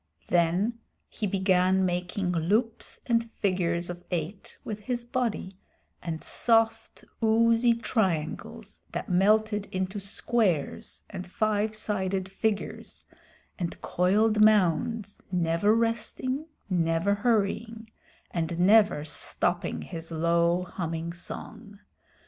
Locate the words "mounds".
14.41-15.21